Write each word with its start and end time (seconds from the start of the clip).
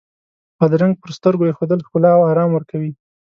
بادرنګ 0.57 0.93
پر 1.01 1.09
سترګو 1.17 1.47
ایښودل 1.47 1.79
ښکلا 1.87 2.09
او 2.17 2.21
آرام 2.31 2.49
ورکوي. 2.53 2.91